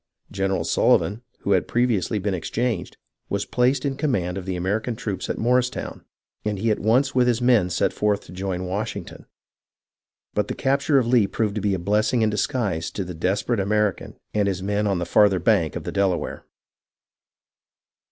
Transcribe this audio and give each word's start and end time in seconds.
General 0.31 0.63
Sullivan, 0.63 1.21
who 1.41 1.51
had 1.51 1.67
previously 1.67 2.17
been 2.17 2.33
exchanged, 2.33 2.97
was 3.29 3.45
placed 3.45 3.85
in 3.85 3.95
command 3.95 4.35
of 4.35 4.47
the 4.47 4.55
American 4.55 4.95
troops 4.95 5.29
at 5.29 5.37
Morristown, 5.37 6.03
and 6.43 6.57
he 6.57 6.71
at 6.71 6.79
once 6.79 7.13
with 7.13 7.27
his 7.27 7.39
men 7.39 7.69
set 7.69 7.93
forth 7.93 8.21
to 8.21 8.31
join 8.31 8.65
Washington. 8.65 9.27
But 10.33 10.47
the 10.47 10.55
capture 10.55 10.97
of 10.97 11.05
Lee 11.05 11.27
proved 11.27 11.53
to 11.53 11.61
be 11.61 11.75
a 11.75 11.77
blessing 11.77 12.23
in 12.23 12.31
disguise 12.31 12.89
to 12.89 13.03
the 13.03 13.13
desperate 13.13 13.59
American 13.59 14.17
and 14.33 14.47
his 14.47 14.63
men 14.63 14.87
on 14.87 14.97
the 14.97 15.05
farther 15.05 15.37
bank 15.37 15.75
of 15.75 15.83
the 15.83 15.91
Delaware. 15.91 16.47